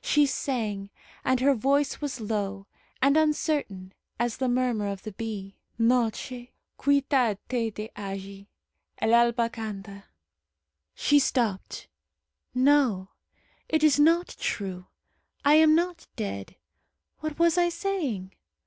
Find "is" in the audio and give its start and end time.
13.84-14.00